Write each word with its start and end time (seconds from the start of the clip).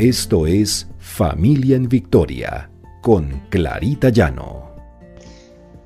Esto 0.00 0.46
es 0.46 0.88
Familia 0.98 1.76
en 1.76 1.86
Victoria 1.86 2.70
con 3.02 3.42
Clarita 3.50 4.08
Llano. 4.08 4.74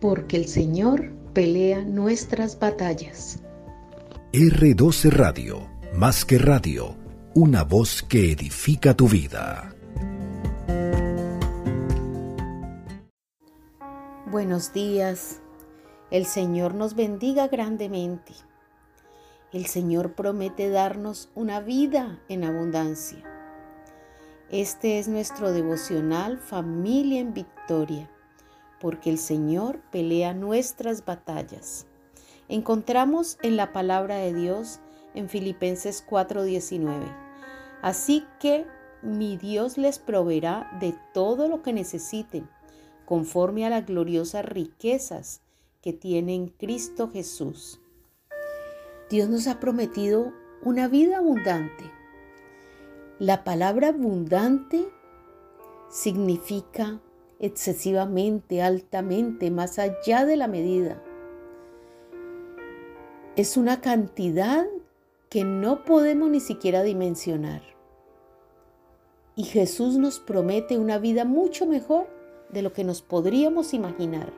Porque 0.00 0.36
el 0.36 0.46
Señor 0.46 1.10
pelea 1.32 1.82
nuestras 1.82 2.56
batallas. 2.56 3.42
R12 4.32 5.10
Radio, 5.10 5.68
más 5.92 6.24
que 6.24 6.38
radio, 6.38 6.94
una 7.34 7.64
voz 7.64 8.04
que 8.04 8.30
edifica 8.30 8.94
tu 8.94 9.08
vida. 9.08 9.74
Buenos 14.30 14.72
días. 14.72 15.40
El 16.12 16.26
Señor 16.26 16.76
nos 16.76 16.94
bendiga 16.94 17.48
grandemente. 17.48 18.34
El 19.52 19.66
Señor 19.66 20.12
promete 20.12 20.70
darnos 20.70 21.28
una 21.34 21.58
vida 21.58 22.20
en 22.28 22.44
abundancia. 22.44 23.35
Este 24.52 25.00
es 25.00 25.08
nuestro 25.08 25.52
devocional 25.52 26.38
Familia 26.38 27.18
en 27.18 27.34
Victoria, 27.34 28.08
porque 28.80 29.10
el 29.10 29.18
Señor 29.18 29.80
pelea 29.90 30.34
nuestras 30.34 31.04
batallas. 31.04 31.84
Encontramos 32.48 33.38
en 33.42 33.56
la 33.56 33.72
palabra 33.72 34.18
de 34.18 34.32
Dios 34.32 34.78
en 35.14 35.28
Filipenses 35.28 36.00
4:19. 36.08 37.12
Así 37.82 38.24
que 38.38 38.66
mi 39.02 39.36
Dios 39.36 39.78
les 39.78 39.98
proveerá 39.98 40.70
de 40.78 40.94
todo 41.12 41.48
lo 41.48 41.62
que 41.62 41.72
necesiten, 41.72 42.48
conforme 43.04 43.66
a 43.66 43.70
las 43.70 43.84
gloriosas 43.84 44.44
riquezas 44.44 45.40
que 45.82 45.92
tiene 45.92 46.36
en 46.36 46.48
Cristo 46.50 47.10
Jesús. 47.10 47.80
Dios 49.10 49.28
nos 49.28 49.48
ha 49.48 49.58
prometido 49.58 50.32
una 50.62 50.86
vida 50.86 51.18
abundante. 51.18 51.95
La 53.18 53.44
palabra 53.44 53.88
abundante 53.88 54.88
significa 55.88 57.00
excesivamente, 57.38 58.62
altamente, 58.62 59.50
más 59.50 59.78
allá 59.78 60.24
de 60.24 60.36
la 60.36 60.48
medida. 60.48 61.02
Es 63.36 63.56
una 63.56 63.80
cantidad 63.80 64.66
que 65.28 65.44
no 65.44 65.84
podemos 65.84 66.30
ni 66.30 66.40
siquiera 66.40 66.82
dimensionar. 66.82 67.62
Y 69.34 69.44
Jesús 69.44 69.98
nos 69.98 70.18
promete 70.18 70.78
una 70.78 70.98
vida 70.98 71.24
mucho 71.24 71.66
mejor 71.66 72.08
de 72.50 72.62
lo 72.62 72.72
que 72.72 72.84
nos 72.84 73.02
podríamos 73.02 73.74
imaginar. 73.74 74.32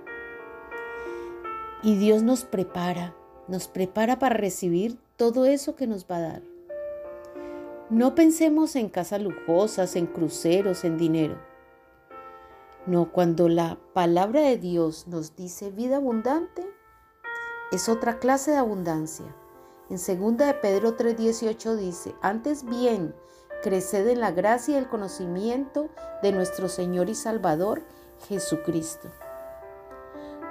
Y 1.83 1.97
Dios 1.97 2.23
nos 2.23 2.45
prepara 2.45 3.15
nos 3.49 3.67
prepara 3.67 4.19
para 4.19 4.37
recibir 4.37 4.99
todo 5.17 5.47
eso 5.47 5.75
que 5.75 5.87
nos 5.87 6.05
va 6.05 6.19
a 6.19 6.21
dar. 6.21 6.43
No 7.91 8.15
pensemos 8.15 8.77
en 8.77 8.91
casas 8.91 9.23
lujosas, 9.23 9.97
en 9.97 10.07
cruceros, 10.07 10.85
en 10.85 10.99
dinero. 10.99 11.39
No, 12.85 13.11
cuando 13.13 13.49
la 13.49 13.79
palabra 13.95 14.43
de 14.43 14.59
Dios 14.59 15.07
nos 15.09 15.37
dice 15.37 15.71
vida 15.71 15.97
abundante, 15.97 16.69
es 17.73 17.89
otra 17.89 18.19
clase 18.19 18.51
de 18.51 18.59
abundancia. 18.59 19.25
En 19.89 19.97
2 19.97 20.37
de 20.37 20.53
Pedro 20.53 20.99
3:18 20.99 21.77
dice, 21.77 22.15
antes 22.21 22.63
bien, 22.63 23.15
creced 23.63 24.07
en 24.07 24.21
la 24.21 24.33
gracia 24.33 24.75
y 24.75 24.79
el 24.79 24.89
conocimiento 24.91 25.89
de 26.23 26.33
nuestro 26.33 26.69
Señor 26.69 27.09
y 27.09 27.15
Salvador 27.15 27.85
Jesucristo. 28.29 29.09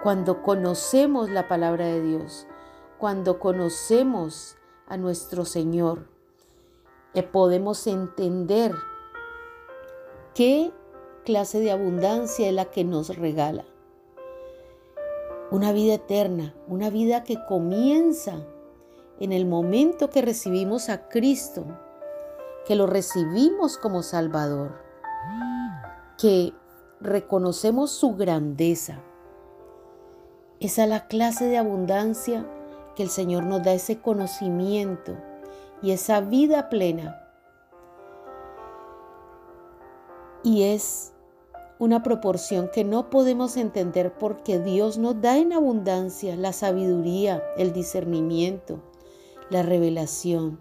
Cuando 0.01 0.41
conocemos 0.41 1.29
la 1.29 1.47
palabra 1.47 1.85
de 1.85 2.01
Dios, 2.01 2.47
cuando 2.97 3.39
conocemos 3.39 4.57
a 4.87 4.97
nuestro 4.97 5.45
Señor, 5.45 6.16
podemos 7.23 7.87
entender 7.87 8.73
qué 10.33 10.71
clase 11.25 11.59
de 11.59 11.71
abundancia 11.71 12.47
es 12.47 12.53
la 12.53 12.65
que 12.65 12.83
nos 12.83 13.17
regala. 13.17 13.65
Una 15.49 15.71
vida 15.71 15.95
eterna, 15.95 16.53
una 16.67 16.89
vida 16.89 17.23
que 17.23 17.37
comienza 17.47 18.45
en 19.19 19.31
el 19.31 19.45
momento 19.45 20.09
que 20.09 20.21
recibimos 20.21 20.89
a 20.89 21.09
Cristo, 21.09 21.65
que 22.65 22.75
lo 22.75 22.85
recibimos 22.85 23.77
como 23.77 24.03
Salvador, 24.03 24.75
que 26.17 26.53
reconocemos 26.99 27.91
su 27.91 28.15
grandeza. 28.15 29.01
Esa 30.59 30.83
es 30.83 30.89
la 30.89 31.07
clase 31.07 31.45
de 31.45 31.57
abundancia 31.57 32.45
que 32.95 33.03
el 33.03 33.09
Señor 33.09 33.43
nos 33.43 33.63
da 33.63 33.73
ese 33.73 33.99
conocimiento 34.01 35.17
y 35.81 35.91
esa 35.91 36.21
vida 36.21 36.69
plena. 36.69 37.23
Y 40.43 40.63
es 40.63 41.13
una 41.79 42.01
proporción 42.01 42.69
que 42.73 42.83
no 42.83 43.09
podemos 43.09 43.57
entender 43.57 44.17
porque 44.17 44.59
Dios 44.59 44.97
nos 44.97 45.21
da 45.21 45.37
en 45.37 45.53
abundancia 45.53 46.35
la 46.35 46.53
sabiduría, 46.53 47.43
el 47.57 47.73
discernimiento, 47.73 48.79
la 49.49 49.61
revelación. 49.61 50.59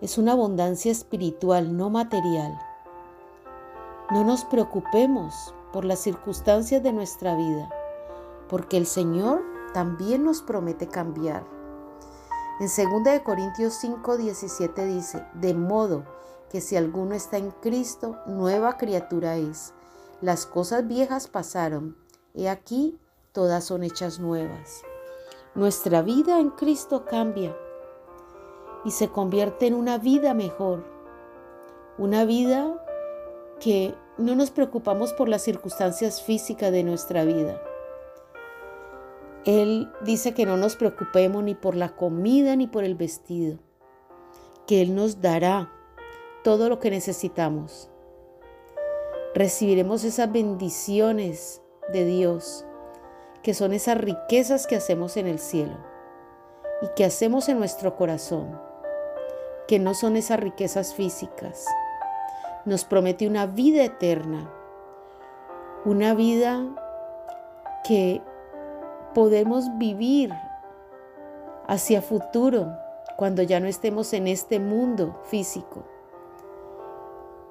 Es 0.00 0.16
una 0.16 0.32
abundancia 0.32 0.90
espiritual, 0.90 1.76
no 1.76 1.90
material. 1.90 2.58
No 4.10 4.24
nos 4.24 4.44
preocupemos 4.44 5.54
por 5.72 5.84
las 5.84 5.98
circunstancias 6.00 6.82
de 6.82 6.92
nuestra 6.92 7.36
vida, 7.36 7.68
porque 8.48 8.76
el 8.76 8.86
Señor 8.86 9.42
también 9.74 10.24
nos 10.24 10.40
promete 10.40 10.88
cambiar. 10.88 11.59
En 12.60 12.66
2 12.66 13.20
Corintios 13.24 13.72
5, 13.80 14.18
17 14.18 14.84
dice, 14.84 15.24
de 15.32 15.54
modo 15.54 16.04
que 16.50 16.60
si 16.60 16.76
alguno 16.76 17.14
está 17.14 17.38
en 17.38 17.52
Cristo, 17.52 18.18
nueva 18.26 18.76
criatura 18.76 19.38
es. 19.38 19.72
Las 20.20 20.44
cosas 20.44 20.86
viejas 20.86 21.26
pasaron, 21.26 21.96
he 22.34 22.50
aquí, 22.50 22.98
todas 23.32 23.64
son 23.64 23.82
hechas 23.82 24.20
nuevas. 24.20 24.82
Nuestra 25.54 26.02
vida 26.02 26.38
en 26.38 26.50
Cristo 26.50 27.06
cambia 27.06 27.56
y 28.84 28.90
se 28.90 29.08
convierte 29.08 29.66
en 29.66 29.72
una 29.72 29.96
vida 29.96 30.34
mejor, 30.34 30.84
una 31.96 32.26
vida 32.26 32.84
que 33.58 33.94
no 34.18 34.34
nos 34.34 34.50
preocupamos 34.50 35.14
por 35.14 35.30
las 35.30 35.40
circunstancias 35.40 36.20
físicas 36.20 36.70
de 36.72 36.84
nuestra 36.84 37.24
vida, 37.24 37.58
él 39.46 39.90
dice 40.02 40.34
que 40.34 40.44
no 40.44 40.56
nos 40.56 40.76
preocupemos 40.76 41.42
ni 41.42 41.54
por 41.54 41.74
la 41.74 41.96
comida 41.96 42.56
ni 42.56 42.66
por 42.66 42.84
el 42.84 42.94
vestido, 42.94 43.58
que 44.66 44.82
Él 44.82 44.94
nos 44.94 45.20
dará 45.20 45.72
todo 46.44 46.68
lo 46.68 46.78
que 46.78 46.90
necesitamos. 46.90 47.90
Recibiremos 49.34 50.04
esas 50.04 50.30
bendiciones 50.30 51.62
de 51.92 52.04
Dios, 52.04 52.66
que 53.42 53.54
son 53.54 53.72
esas 53.72 53.96
riquezas 53.96 54.66
que 54.66 54.76
hacemos 54.76 55.16
en 55.16 55.26
el 55.26 55.38
cielo 55.38 55.78
y 56.82 56.88
que 56.94 57.04
hacemos 57.04 57.48
en 57.48 57.58
nuestro 57.58 57.96
corazón, 57.96 58.60
que 59.66 59.78
no 59.78 59.94
son 59.94 60.16
esas 60.16 60.40
riquezas 60.40 60.94
físicas. 60.94 61.64
Nos 62.66 62.84
promete 62.84 63.26
una 63.26 63.46
vida 63.46 63.84
eterna, 63.84 64.52
una 65.86 66.12
vida 66.12 66.62
que 67.84 68.20
podemos 69.14 69.78
vivir 69.78 70.32
hacia 71.66 72.02
futuro 72.02 72.76
cuando 73.16 73.42
ya 73.42 73.60
no 73.60 73.66
estemos 73.66 74.12
en 74.12 74.26
este 74.26 74.58
mundo 74.58 75.20
físico, 75.24 75.84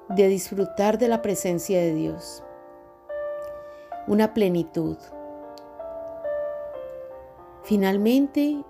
de 0.08 0.26
disfrutar 0.28 0.98
de 0.98 1.08
la 1.08 1.22
presencia 1.22 1.78
de 1.80 1.94
Dios, 1.94 2.42
una 4.06 4.34
plenitud. 4.34 4.98
Finalmente, 7.62 8.64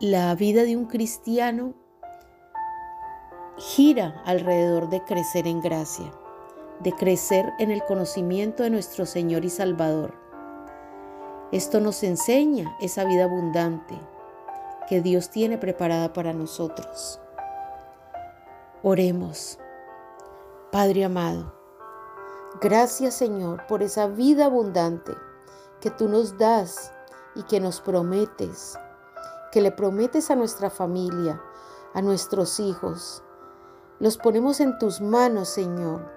la 0.00 0.34
vida 0.34 0.64
de 0.64 0.76
un 0.76 0.84
cristiano 0.86 1.74
gira 3.56 4.22
alrededor 4.26 4.90
de 4.90 5.02
crecer 5.04 5.46
en 5.46 5.60
gracia, 5.60 6.12
de 6.80 6.92
crecer 6.92 7.52
en 7.58 7.70
el 7.70 7.82
conocimiento 7.84 8.62
de 8.62 8.70
nuestro 8.70 9.06
Señor 9.06 9.44
y 9.44 9.50
Salvador 9.50 10.21
esto 11.52 11.80
nos 11.80 12.02
enseña 12.02 12.76
esa 12.80 13.04
vida 13.04 13.24
abundante 13.24 14.00
que 14.88 15.02
Dios 15.02 15.28
tiene 15.28 15.58
preparada 15.58 16.12
para 16.14 16.32
nosotros. 16.32 17.20
Oremos. 18.82 19.58
Padre 20.70 21.04
amado, 21.04 21.52
gracias 22.62 23.14
Señor 23.14 23.66
por 23.66 23.82
esa 23.82 24.06
vida 24.06 24.46
abundante 24.46 25.12
que 25.82 25.90
tú 25.90 26.08
nos 26.08 26.38
das 26.38 26.90
y 27.34 27.42
que 27.42 27.60
nos 27.60 27.82
prometes, 27.82 28.78
que 29.52 29.60
le 29.60 29.70
prometes 29.70 30.30
a 30.30 30.36
nuestra 30.36 30.70
familia, 30.70 31.42
a 31.92 32.00
nuestros 32.00 32.58
hijos. 32.60 33.22
Los 33.98 34.16
ponemos 34.16 34.60
en 34.60 34.78
tus 34.78 35.02
manos, 35.02 35.50
Señor, 35.50 36.10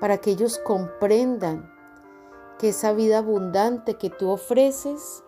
para 0.00 0.16
que 0.16 0.30
ellos 0.30 0.58
comprendan 0.64 1.71
que 2.62 2.68
esa 2.68 2.92
vida 2.92 3.18
abundante 3.18 3.94
que 3.94 4.08
tú 4.08 4.30
ofreces 4.30 5.24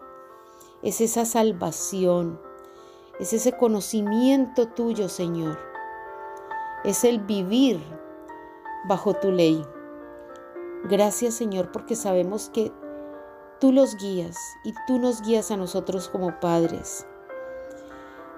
es 0.83 1.01
esa 1.01 1.25
salvación, 1.25 2.41
es 3.19 3.33
ese 3.33 3.57
conocimiento 3.57 4.69
tuyo, 4.69 5.09
Señor. 5.09 5.59
Es 6.85 7.03
el 7.03 7.19
vivir 7.19 7.83
bajo 8.89 9.15
tu 9.15 9.33
ley. 9.33 9.67
Gracias 10.85 11.35
Señor 11.35 11.73
porque 11.73 11.97
sabemos 11.97 12.51
que 12.51 12.71
tú 13.59 13.73
los 13.73 13.97
guías 13.97 14.37
y 14.63 14.73
tú 14.87 15.01
nos 15.01 15.21
guías 15.21 15.51
a 15.51 15.57
nosotros 15.57 16.09
como 16.09 16.39
padres. 16.39 17.05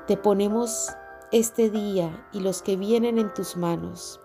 Te 0.06 0.16
ponemos 0.16 0.88
este 1.32 1.68
día 1.68 2.26
y 2.32 2.40
los 2.40 2.62
que 2.62 2.76
vienen 2.76 3.18
en 3.18 3.34
tus 3.34 3.58
manos. 3.58 4.22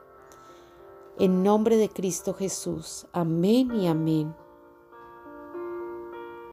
En 1.19 1.43
nombre 1.43 1.75
de 1.75 1.89
Cristo 1.89 2.33
Jesús. 2.33 3.05
Amén 3.11 3.75
y 3.75 3.89
amén. 3.89 4.33